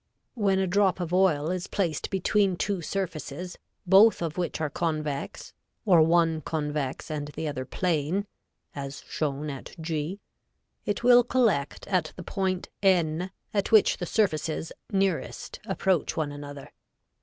When 0.33 0.57
a 0.57 0.65
drop 0.65 0.99
of 0.99 1.13
oil 1.13 1.51
is 1.51 1.67
placed 1.67 2.09
between 2.09 2.55
two 2.57 2.81
surfaces, 2.81 3.59
both 3.85 4.23
of 4.23 4.35
which 4.35 4.59
are 4.59 4.67
convex, 4.71 5.53
or 5.85 6.01
one 6.01 6.41
convex 6.41 7.11
and 7.11 7.27
the 7.27 7.47
other 7.47 7.65
plain, 7.65 8.25
as 8.73 9.03
shown 9.07 9.51
at 9.51 9.75
g, 9.79 10.19
it 10.87 11.03
will 11.03 11.23
collect 11.23 11.85
at 11.85 12.13
the 12.15 12.23
point 12.23 12.67
n, 12.81 13.29
at 13.53 13.71
which 13.71 13.97
the 13.97 14.07
surfaces 14.07 14.71
nearest 14.91 15.59
approach 15.65 16.17
one 16.17 16.31
another. 16.31 16.71